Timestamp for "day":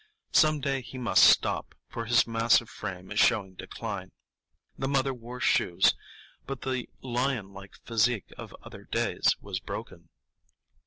0.61-0.81